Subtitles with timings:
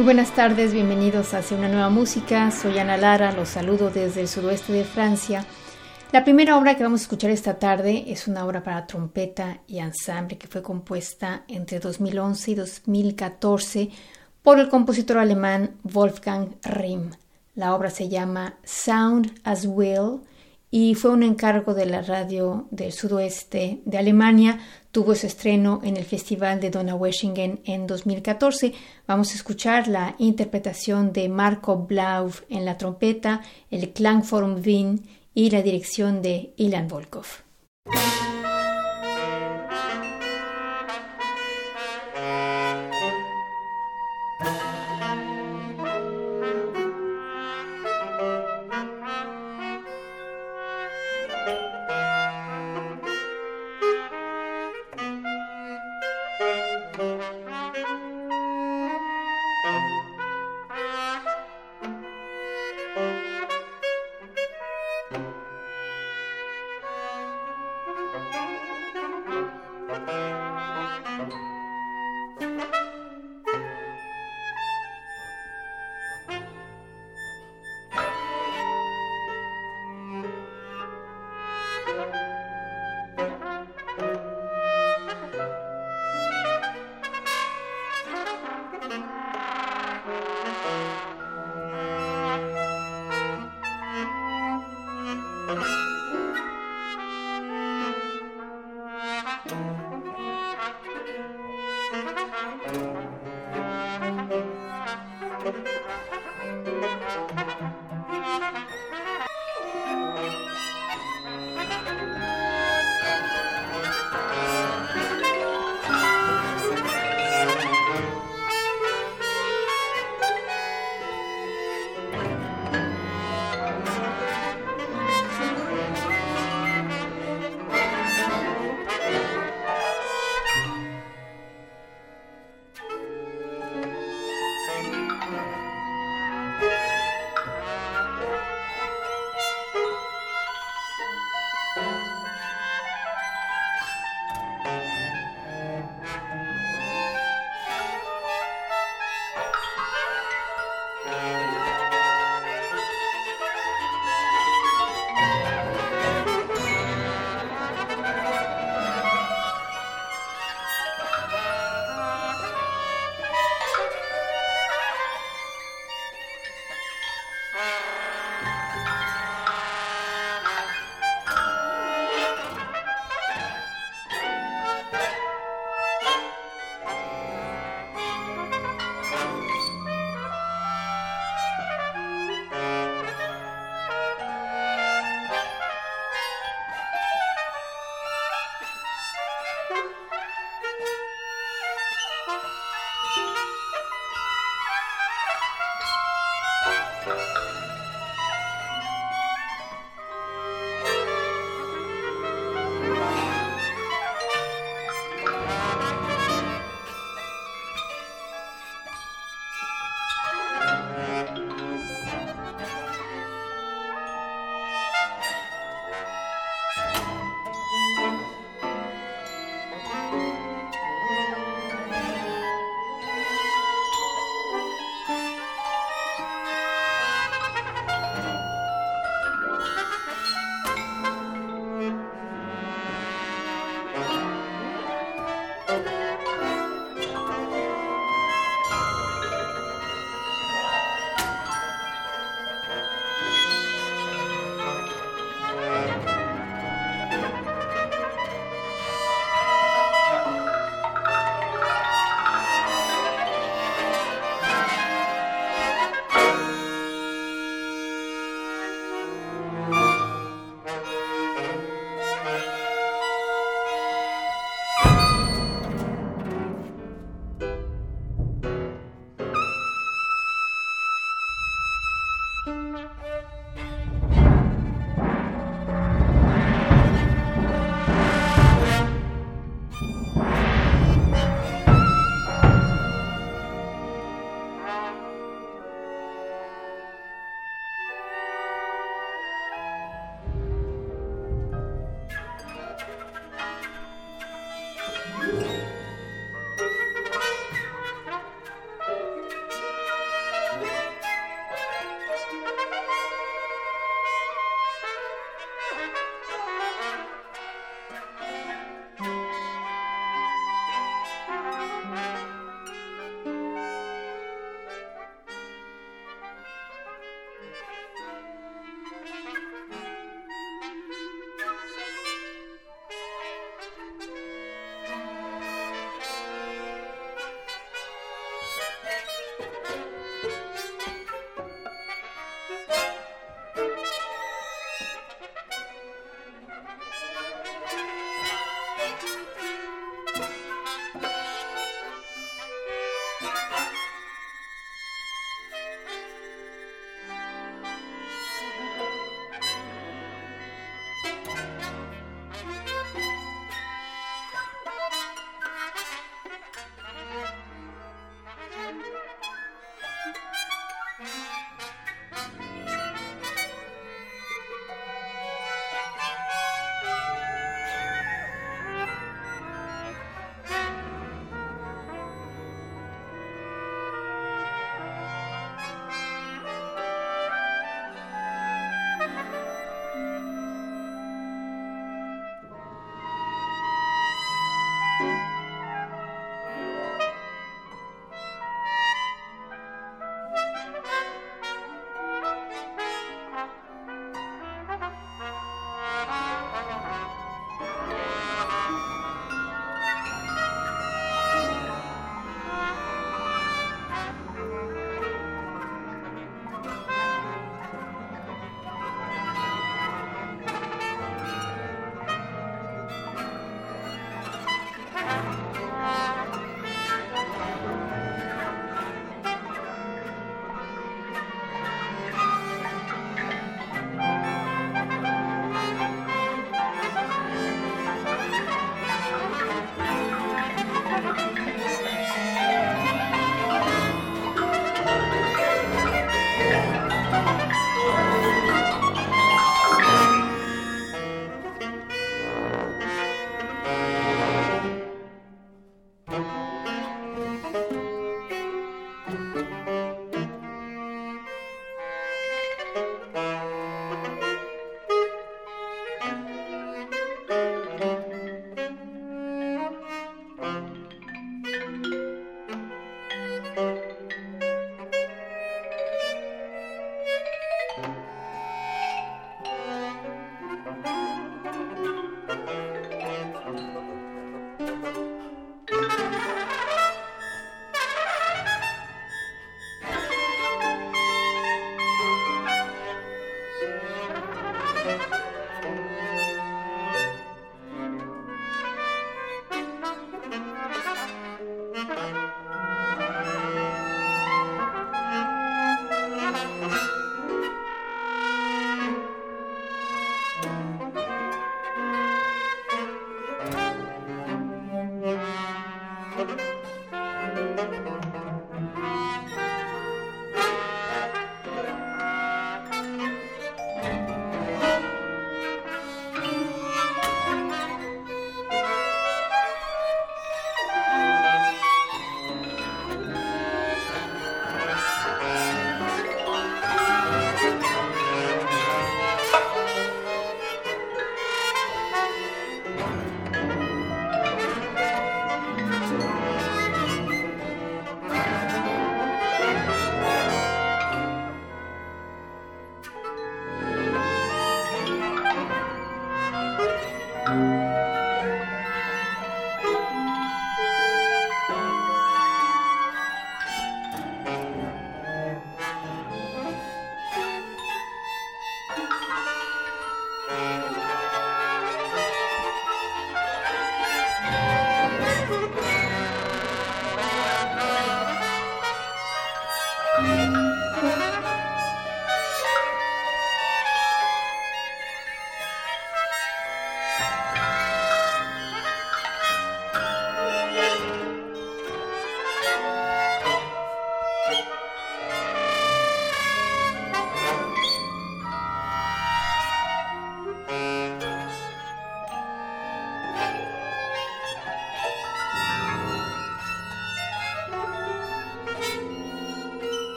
[0.00, 2.50] Muy buenas tardes, bienvenidos hacia una nueva música.
[2.50, 5.44] Soy Ana Lara, los saludo desde el sudoeste de Francia.
[6.10, 9.78] La primera obra que vamos a escuchar esta tarde es una obra para trompeta y
[9.78, 13.90] ensamble que fue compuesta entre 2011 y 2014
[14.42, 17.10] por el compositor alemán Wolfgang Rimm.
[17.54, 20.22] La obra se llama Sound as Will
[20.70, 24.60] y fue un encargo de la radio del sudoeste de Alemania.
[24.92, 28.72] Tuvo su estreno en el Festival de Donaueschingen en 2014.
[29.06, 33.40] Vamos a escuchar la interpretación de Marco Blauf en la trompeta,
[33.70, 35.02] el Klangform Wien
[35.34, 37.26] y la dirección de Ilan Volkov.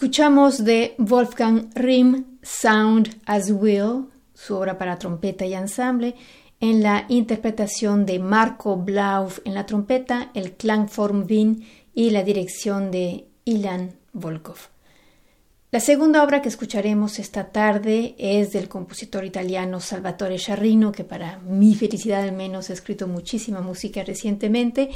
[0.00, 6.14] Escuchamos de Wolfgang Rimm Sound as Will, su obra para trompeta y ensamble,
[6.58, 12.90] en la interpretación de Marco Blauf en la trompeta, el Klangform Wien y la dirección
[12.90, 14.56] de Ilan Volkov.
[15.70, 21.40] La segunda obra que escucharemos esta tarde es del compositor italiano Salvatore Sciarrino, que para
[21.40, 24.88] mi felicidad al menos ha escrito muchísima música recientemente,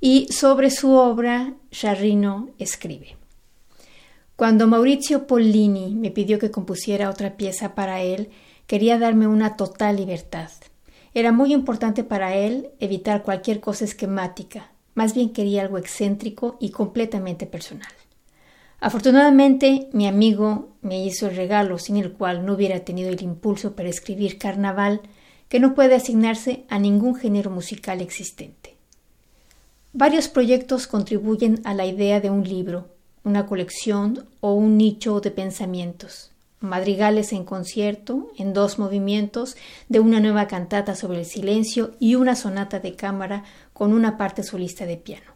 [0.00, 3.21] y sobre su obra Sciarrino escribe.
[4.42, 8.30] Cuando Maurizio Pollini me pidió que compusiera otra pieza para él,
[8.66, 10.50] quería darme una total libertad.
[11.14, 16.70] Era muy importante para él evitar cualquier cosa esquemática, más bien quería algo excéntrico y
[16.70, 17.92] completamente personal.
[18.80, 23.76] Afortunadamente, mi amigo me hizo el regalo sin el cual no hubiera tenido el impulso
[23.76, 25.02] para escribir Carnaval,
[25.48, 28.74] que no puede asignarse a ningún género musical existente.
[29.92, 32.88] Varios proyectos contribuyen a la idea de un libro,
[33.24, 36.30] una colección o un nicho de pensamientos.
[36.60, 39.56] Madrigales en concierto, en dos movimientos,
[39.88, 44.42] de una nueva cantata sobre el silencio y una sonata de cámara con una parte
[44.42, 45.32] solista de piano.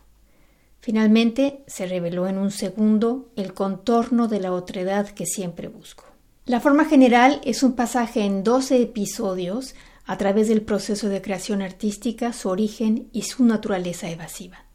[0.81, 6.05] Finalmente se reveló en un segundo el contorno de la otredad que siempre busco.
[6.45, 9.75] La forma general es un pasaje en doce episodios
[10.05, 14.66] a través del proceso de creación artística, su origen y su naturaleza evasiva.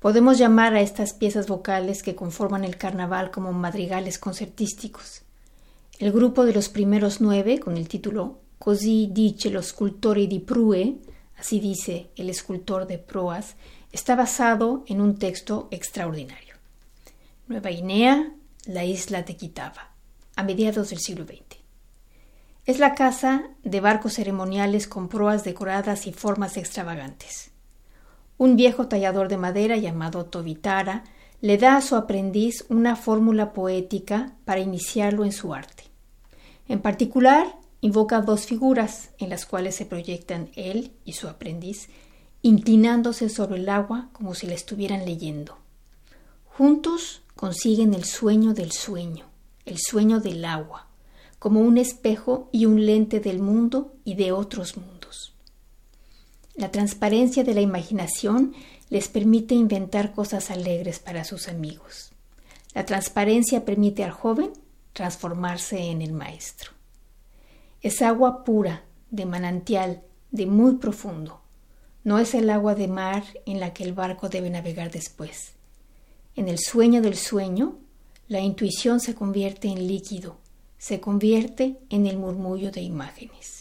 [0.00, 5.22] Podemos llamar a estas piezas vocales que conforman el carnaval como madrigales concertísticos.
[5.98, 10.98] El grupo de los primeros nueve, con el título Così dice lo scultore di Prue,
[11.36, 13.56] así dice el escultor de proas,
[13.90, 16.54] está basado en un texto extraordinario.
[17.48, 18.32] Nueva Guinea,
[18.66, 19.90] la isla de Quitaba,
[20.36, 21.58] a mediados del siglo XX.
[22.66, 27.50] Es la casa de barcos ceremoniales con proas decoradas y formas extravagantes.
[28.38, 31.02] Un viejo tallador de madera llamado Tobitara
[31.40, 35.84] le da a su aprendiz una fórmula poética para iniciarlo en su arte.
[36.68, 41.88] En particular, invoca dos figuras en las cuales se proyectan él y su aprendiz,
[42.42, 45.56] inclinándose sobre el agua como si la estuvieran leyendo.
[46.46, 49.26] Juntos consiguen el sueño del sueño,
[49.64, 50.86] el sueño del agua,
[51.38, 54.97] como un espejo y un lente del mundo y de otros mundos.
[56.58, 58.52] La transparencia de la imaginación
[58.90, 62.10] les permite inventar cosas alegres para sus amigos.
[62.74, 64.50] La transparencia permite al joven
[64.92, 66.72] transformarse en el maestro.
[67.80, 71.42] Es agua pura, de manantial, de muy profundo.
[72.02, 75.52] No es el agua de mar en la que el barco debe navegar después.
[76.34, 77.78] En el sueño del sueño,
[78.26, 80.38] la intuición se convierte en líquido,
[80.76, 83.57] se convierte en el murmullo de imágenes.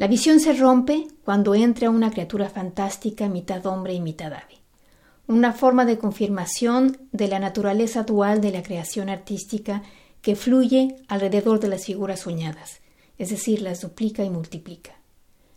[0.00, 4.62] La visión se rompe cuando entra una criatura fantástica mitad hombre y mitad ave,
[5.26, 9.82] una forma de confirmación de la naturaleza dual de la creación artística
[10.22, 12.80] que fluye alrededor de las figuras soñadas,
[13.18, 14.92] es decir, las duplica y multiplica.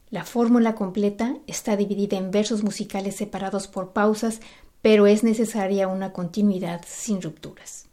[0.09, 4.41] La fórmula completa está dividida en versos musicales separados por pausas,
[4.81, 7.85] pero es necesaria una continuidad sin rupturas.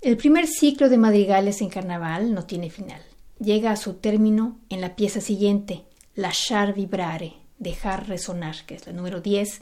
[0.00, 3.02] El primer ciclo de madrigales en carnaval no tiene final
[3.38, 5.84] llega a su término en la pieza siguiente,
[6.16, 9.60] Lasciar vibrare, dejar resonar, que es la número 10,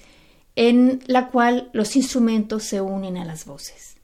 [0.54, 3.96] en la cual los instrumentos se unen a las voces.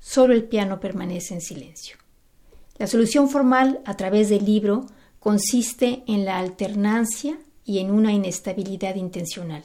[0.00, 1.96] Solo el piano permanece en silencio.
[2.78, 4.86] La solución formal a través del libro
[5.20, 9.62] consiste en la alternancia y en una inestabilidad intencional.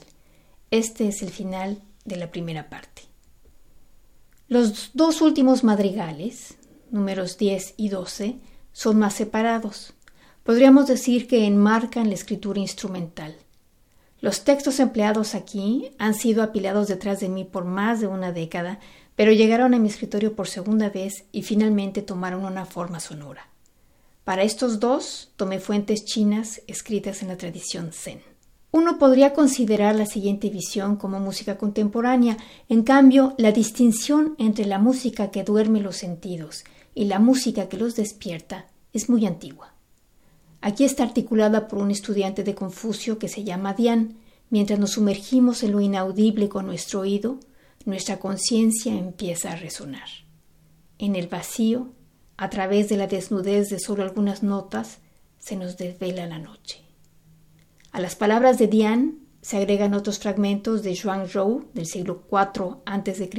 [0.70, 3.02] Este es el final de la primera parte.
[4.48, 6.54] Los dos últimos madrigales,
[6.90, 8.36] números 10 y 12,
[8.72, 9.94] son más separados.
[10.42, 13.36] Podríamos decir que enmarcan la escritura instrumental.
[14.20, 18.80] Los textos empleados aquí han sido apilados detrás de mí por más de una década,
[19.16, 23.48] pero llegaron a mi escritorio por segunda vez y finalmente tomaron una forma sonora.
[24.24, 28.20] Para estos dos tomé fuentes chinas escritas en la tradición zen.
[28.70, 34.78] Uno podría considerar la siguiente visión como música contemporánea, en cambio, la distinción entre la
[34.78, 39.74] música que duerme los sentidos y la música que los despierta es muy antigua.
[40.60, 44.16] Aquí está articulada por un estudiante de Confucio que se llama Dian.
[44.50, 47.40] Mientras nos sumergimos en lo inaudible con nuestro oído,
[47.84, 50.08] nuestra conciencia empieza a resonar.
[50.98, 51.92] En el vacío,
[52.36, 54.98] a través de la desnudez de solo algunas notas,
[55.38, 56.80] se nos desvela la noche.
[57.90, 63.30] A las palabras de Dian se agregan otros fragmentos de Zhuangzhou del siglo IV a.C.,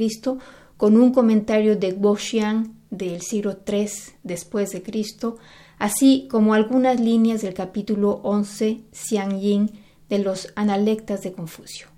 [0.76, 3.88] con un comentario de Guoxiang del siglo III
[4.22, 5.36] después de Cristo,
[5.78, 9.70] así como algunas líneas del capítulo 11 Xiang
[10.08, 11.88] de los Analectas de Confucio.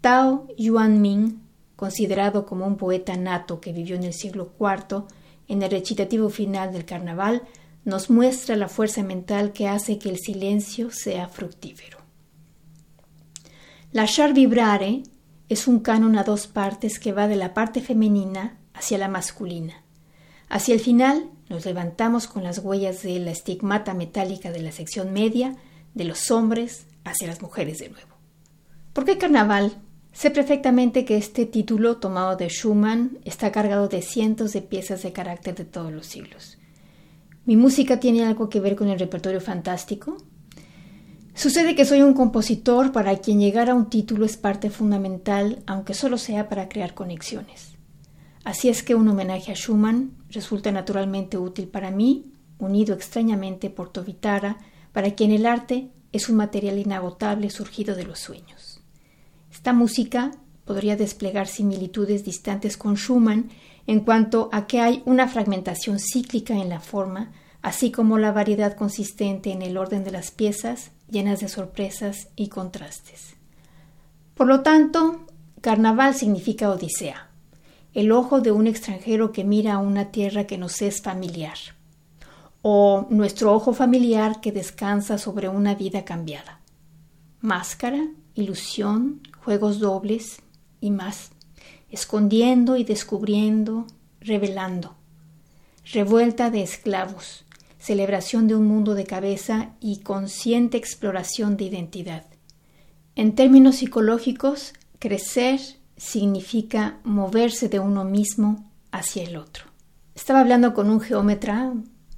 [0.00, 5.04] Tao Yuanming considerado como un poeta nato que vivió en el siglo IV,
[5.46, 7.42] en el recitativo final del carnaval,
[7.84, 11.98] nos muestra la fuerza mental que hace que el silencio sea fructífero.
[13.92, 15.04] La char vibrare
[15.48, 19.84] es un canon a dos partes que va de la parte femenina hacia la masculina.
[20.48, 25.12] Hacia el final nos levantamos con las huellas de la estigmata metálica de la sección
[25.12, 25.56] media,
[25.94, 28.16] de los hombres hacia las mujeres de nuevo.
[28.92, 29.72] ¿Por qué carnaval?
[30.12, 35.12] Sé perfectamente que este título tomado de Schumann está cargado de cientos de piezas de
[35.12, 36.58] carácter de todos los siglos.
[37.44, 40.16] ¿Mi música tiene algo que ver con el repertorio fantástico?
[41.34, 45.94] Sucede que soy un compositor para quien llegar a un título es parte fundamental, aunque
[45.94, 47.77] solo sea para crear conexiones.
[48.44, 53.90] Así es que un homenaje a Schumann resulta naturalmente útil para mí, unido extrañamente por
[53.90, 54.58] Tovitara,
[54.92, 58.80] para quien el arte es un material inagotable surgido de los sueños.
[59.50, 60.32] Esta música
[60.64, 63.50] podría desplegar similitudes distantes con Schumann
[63.86, 68.76] en cuanto a que hay una fragmentación cíclica en la forma, así como la variedad
[68.76, 73.34] consistente en el orden de las piezas llenas de sorpresas y contrastes.
[74.34, 75.26] Por lo tanto,
[75.60, 77.27] carnaval significa odisea,
[77.98, 81.58] el ojo de un extranjero que mira a una tierra que nos es familiar,
[82.62, 86.60] o nuestro ojo familiar que descansa sobre una vida cambiada.
[87.40, 88.06] Máscara,
[88.36, 90.42] ilusión, juegos dobles
[90.80, 91.32] y más,
[91.90, 93.84] escondiendo y descubriendo,
[94.20, 94.94] revelando.
[95.92, 97.46] Revuelta de esclavos,
[97.80, 102.26] celebración de un mundo de cabeza y consciente exploración de identidad.
[103.16, 105.58] En términos psicológicos, crecer
[105.98, 109.64] significa moverse de uno mismo hacia el otro.
[110.14, 111.72] Estaba hablando con un geómetra,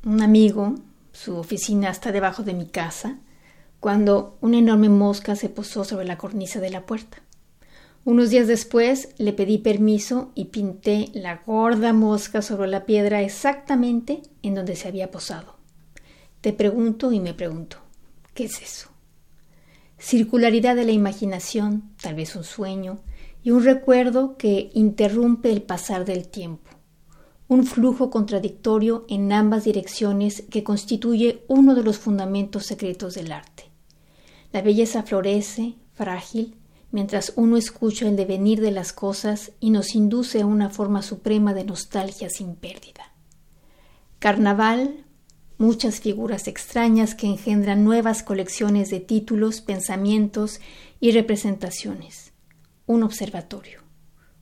[0.05, 0.77] un amigo,
[1.13, 3.19] su oficina está debajo de mi casa,
[3.81, 7.19] cuando una enorme mosca se posó sobre la cornisa de la puerta.
[8.05, 14.23] Unos días después le pedí permiso y pinté la gorda mosca sobre la piedra exactamente
[14.43, 15.57] en donde se había posado.
[16.41, 17.79] Te pregunto y me pregunto,
[18.33, 18.89] ¿qué es eso?
[19.99, 23.01] Circularidad de la imaginación, tal vez un sueño,
[23.43, 26.71] y un recuerdo que interrumpe el pasar del tiempo.
[27.49, 33.65] Un flujo contradictorio en ambas direcciones que constituye uno de los fundamentos secretos del arte.
[34.53, 36.57] La belleza florece, frágil,
[36.93, 41.55] mientras uno escucha el devenir de las cosas y nos induce a una forma suprema
[41.55, 43.13] de nostalgia sin pérdida.
[44.19, 45.05] Carnaval,
[45.57, 50.61] muchas figuras extrañas que engendran nuevas colecciones de títulos, pensamientos
[51.01, 52.30] y representaciones.
[52.91, 53.83] Un observatorio,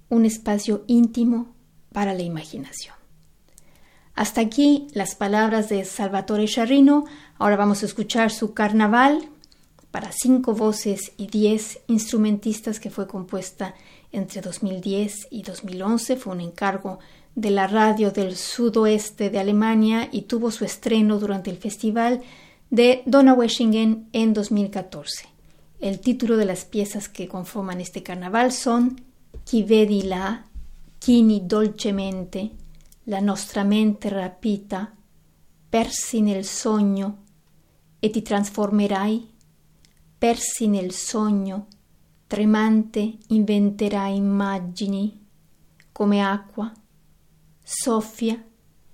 [0.08, 1.54] un espacio íntimo
[1.92, 2.94] para la imaginación.
[4.14, 7.04] Hasta aquí las palabras de Salvatore Charrino.
[7.36, 9.28] Ahora vamos a escuchar su Carnaval,
[9.90, 13.74] para cinco voces y diez instrumentistas que fue compuesta
[14.12, 16.16] entre 2010 y 2011.
[16.16, 17.00] Fue un encargo
[17.34, 22.22] de la radio del sudoeste de Alemania y tuvo su estreno durante el festival
[22.70, 25.37] de Donaueschingen en 2014.
[25.80, 29.00] El título de las piezas que conforman este carnaval son
[29.44, 30.46] Chi vedi là,
[30.98, 32.50] Chini dolcemente,
[33.04, 34.92] La nostra mente rapita,
[35.70, 37.24] Persi nel sogno,
[38.00, 39.36] e ti trasformerai
[40.18, 41.68] persi nel sogno,
[42.26, 45.26] tremante inventerà immagini
[45.92, 46.72] come acqua,
[47.62, 48.44] soffia.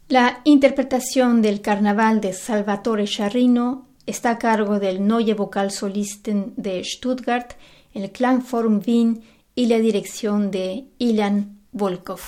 [0.08, 7.52] La interpretación del carnaval de Salvatore Charrino está a cargo del Neue Vokalsolisten de Stuttgart,
[7.92, 9.22] el Klangforum Wien
[9.54, 12.20] y la dirección de Ilan Volkov.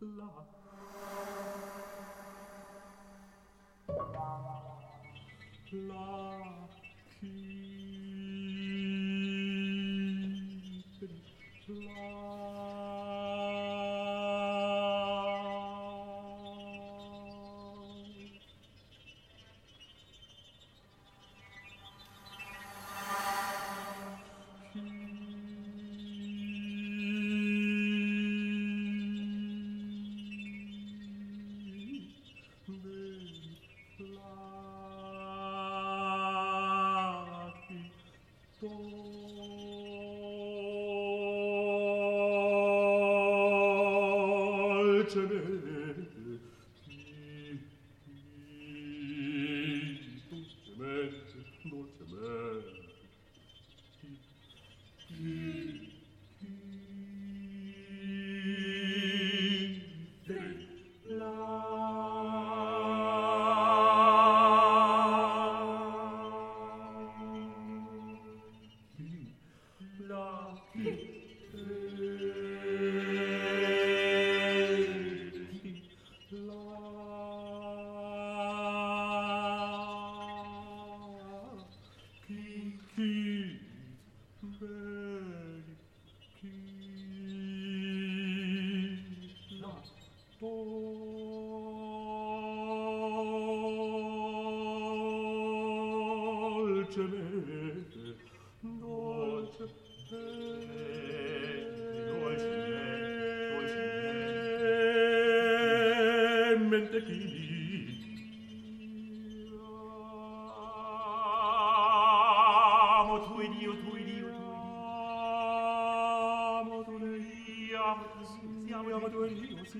[0.00, 0.46] la.
[5.72, 6.29] La.
[45.12, 45.59] Church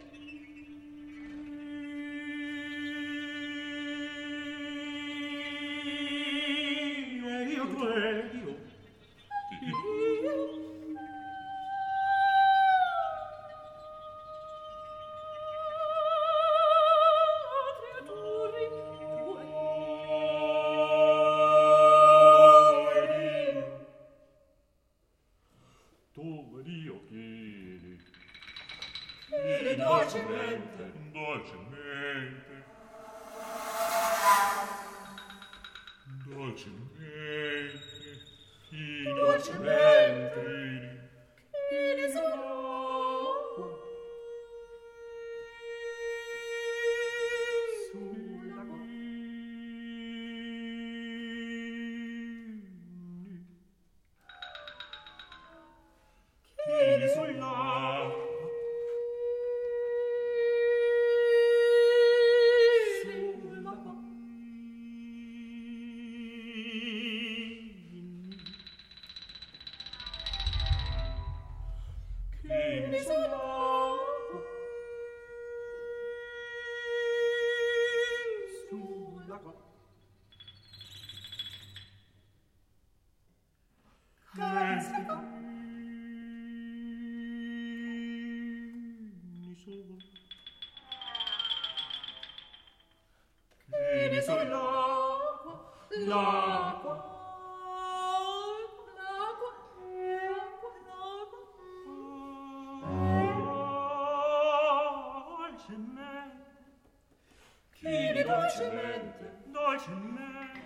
[108.51, 110.59] dolcemente, dolcemente,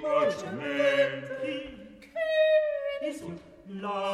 [0.00, 1.36] dolcemente,
[1.98, 2.08] che
[3.00, 4.07] mi insulta la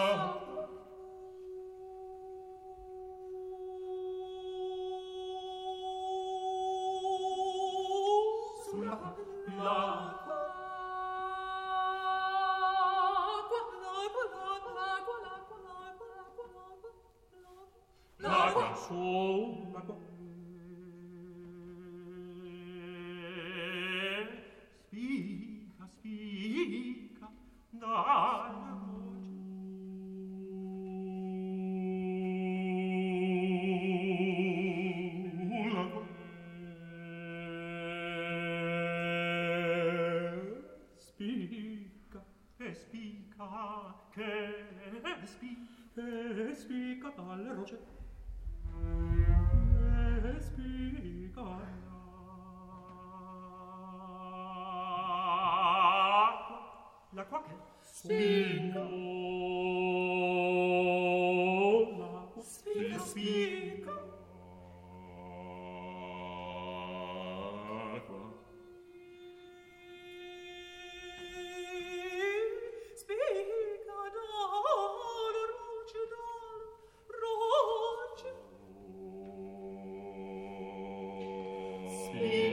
[82.16, 82.43] Amen.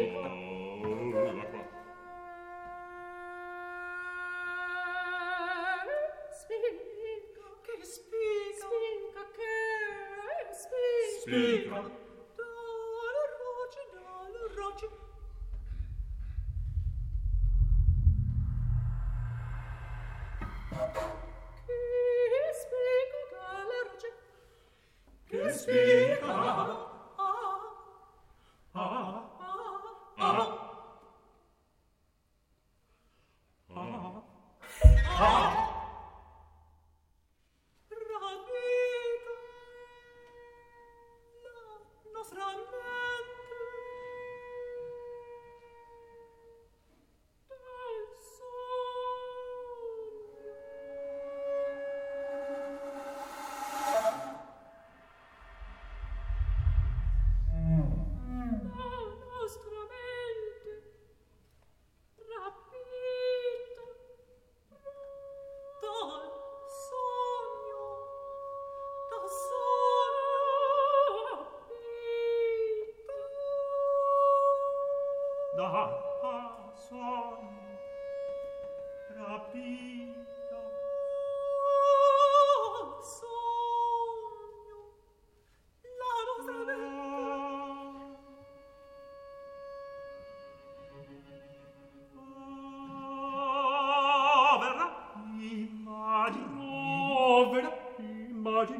[98.69, 98.77] ที่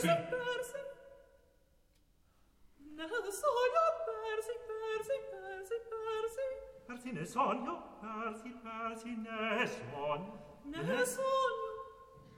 [0.00, 0.28] persi.
[0.28, 0.84] persi.
[2.96, 6.46] Nel sogno persi, persi, persi, persi.
[6.86, 10.60] Persi nel sogno, persi, persi nel sogno.
[10.64, 11.74] Nel sogno.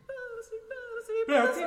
[0.06, 1.62] Persi, persi, persi.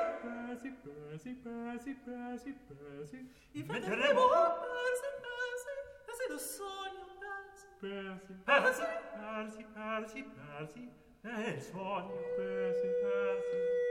[0.51, 5.73] Persi, persi, persi, persi, Inventeremo persi, persi,
[6.05, 7.67] persi nel sogno, persi.
[7.79, 8.83] Persi, persi,
[9.15, 13.90] persi, persi, persi nel sogno, persi, persi.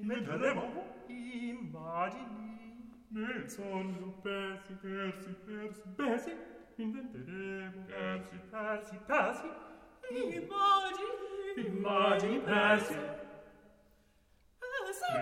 [0.00, 2.50] metteremo immagini
[3.08, 6.36] nel sonno persi, persi, persi, persi,
[6.76, 9.48] inventeremo persi, persi, persi,
[10.10, 12.94] immagini, immagini persi.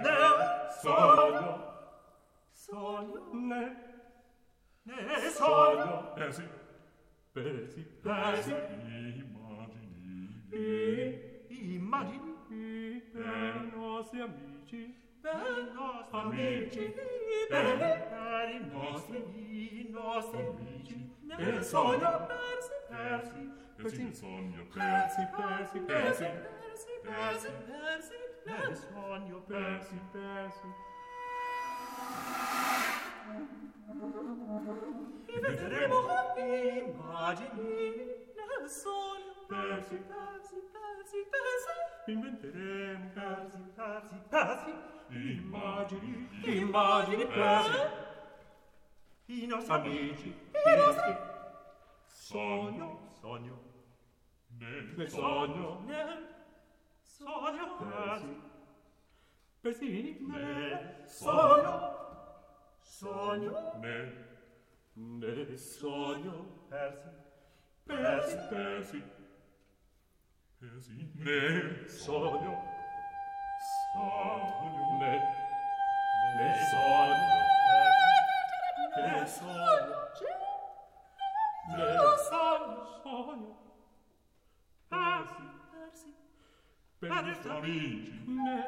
[0.03, 1.53] Persi, sogno,
[2.53, 3.77] sogno, ne,
[4.83, 6.47] ne, sogno, persi,
[7.33, 8.51] persi, persi,
[9.17, 10.47] immagini,
[11.49, 12.38] immagini,
[13.19, 16.95] per nostri amici, per nostri amici,
[17.49, 19.19] per i nostri,
[19.81, 27.49] i nostri amici, nel sogno persi, persi, persi in sogno, persi, persi, persi, persi, persi,
[27.67, 28.15] persi,
[28.45, 30.67] nel sogno, persi, persi.
[35.41, 35.97] Vedremo
[36.37, 37.67] immagini
[38.37, 44.75] nel sogno, persi, persi, persi, persi, inventeremo persi, persi, persi,
[45.09, 49.33] immagini, immagini persi, eh?
[49.33, 51.17] i nostri amici, i nostri,
[52.05, 53.63] sogno, sogno,
[54.59, 56.27] nel sogno, nel
[57.01, 58.41] sogno, persi,
[59.63, 61.97] persi, nel sogno,
[62.83, 64.27] sogno, nel,
[64.93, 67.09] nel sogno, persi,
[67.87, 69.18] persi, persi, persi.
[70.61, 72.53] Es me sogno
[73.93, 75.15] sogno me
[76.37, 77.27] me sogno
[78.97, 79.99] me sogno
[81.69, 81.87] me
[83.05, 83.53] sogno
[84.89, 86.11] persi persi
[86.99, 87.13] per
[87.53, 88.59] amici me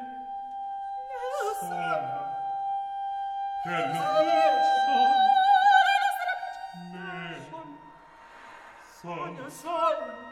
[1.59, 2.23] sogno
[3.65, 3.99] per me
[4.87, 5.09] sogno
[6.93, 7.19] me
[9.01, 10.30] sogno sogno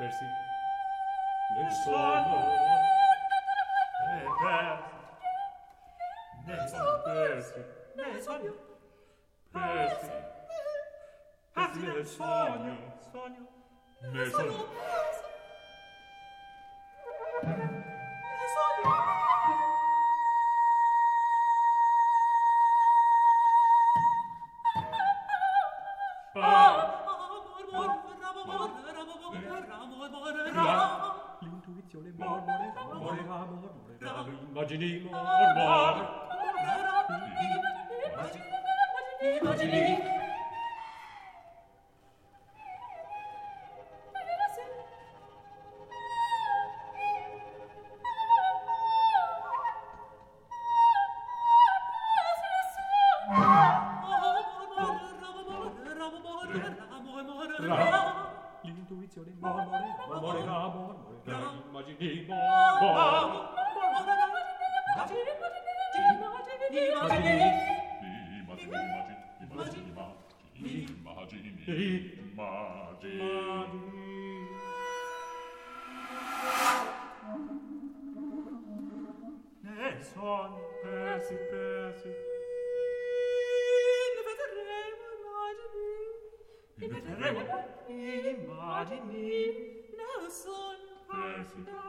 [0.00, 0.24] Persi.
[1.56, 2.38] Nel sonno
[4.08, 4.82] e persi.
[6.46, 7.64] Nel sonno persi.
[7.96, 8.54] Nel sonno
[9.52, 10.10] persi.
[11.52, 12.96] Persi nel sogno.
[13.12, 13.48] Sogno.
[14.10, 15.09] Nel sonno.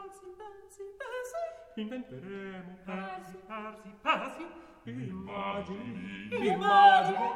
[0.02, 1.42] pensi, pensi,
[1.76, 4.46] inventeremo passi, passi, passi,
[4.84, 7.30] immagini, immagini.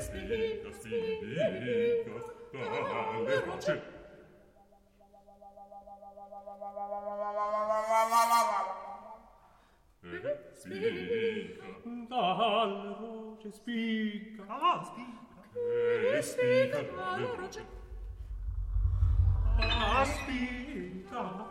[0.00, 1.38] spiega, spiega,
[2.52, 3.82] dalle rocce.
[10.02, 11.64] E spiega,
[12.08, 15.18] dalle rocce spiega, ah, spiega,
[15.52, 17.66] che spiega dalle rocce.
[19.60, 21.46] Ah, spiega.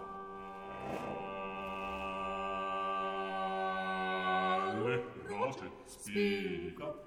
[4.70, 7.07] Alle rocce spiega.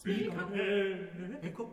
[0.00, 1.68] Spica eh, ecco.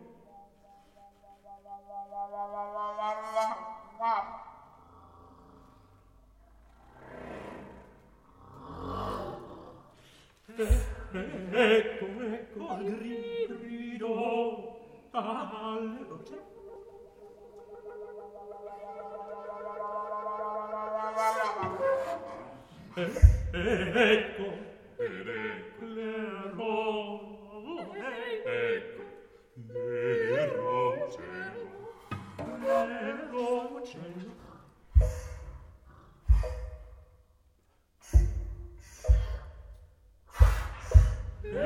[10.58, 10.68] Eh,
[11.14, 14.10] eh, ecco, ecco al grido
[15.12, 16.38] al roce.
[22.94, 23.12] Eh,
[23.54, 24.67] eh, ecco.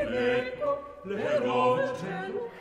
[0.05, 2.51] l'eco, l'eroce,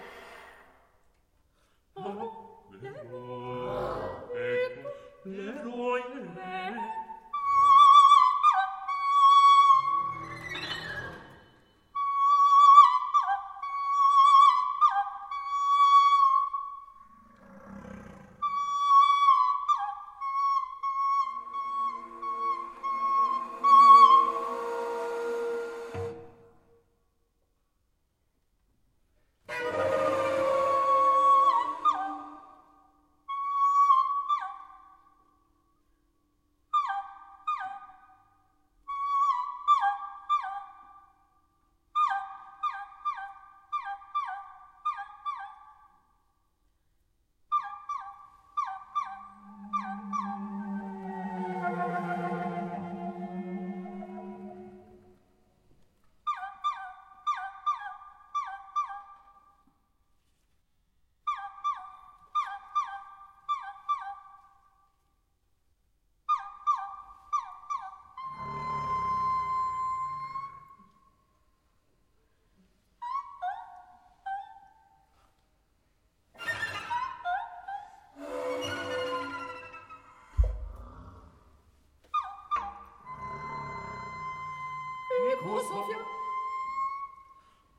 [85.43, 85.97] Oh, Safia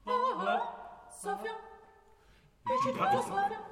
[0.06, 0.58] Oh,
[1.22, 1.52] Safia
[2.70, 3.71] Et tu Safia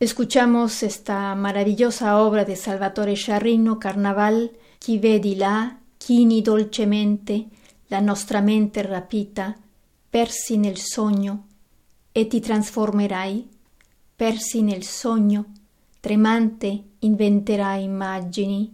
[0.00, 7.46] Escuchamos esta maravillosa obra de Salvatore Sciarrino, Carnaval, Chi vedi là, chini dolcemente,
[7.88, 9.56] la nostra mente rapita,
[10.08, 11.46] persi nel sogno
[12.12, 13.48] e ti trasformerai,
[14.14, 15.46] persi nel sogno,
[15.98, 18.72] tremante inventerai immagini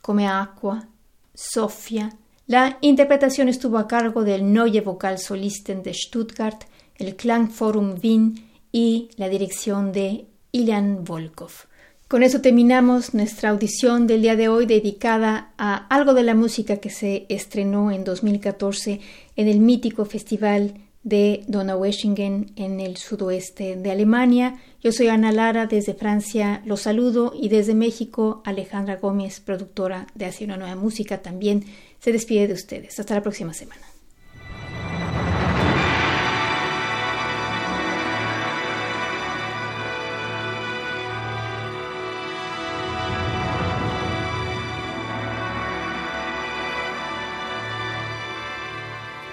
[0.00, 0.82] come acqua,
[1.30, 2.08] soffia.
[2.46, 9.28] La interpretación estuvo a cargo del Neue Vokalsolisten de Stuttgart, el Klangforum Wien y la
[9.28, 11.50] dirección de Ilian Volkov.
[12.06, 16.76] Con eso terminamos nuestra audición del día de hoy dedicada a algo de la música
[16.76, 19.00] que se estrenó en 2014
[19.34, 24.60] en el mítico festival de Donaueschingen en el sudoeste de Alemania.
[24.80, 30.26] Yo soy Ana Lara desde Francia, los saludo y desde México Alejandra Gómez, productora de
[30.26, 31.64] Hacia una nueva música, también
[31.98, 33.00] se despide de ustedes.
[33.00, 33.93] Hasta la próxima semana.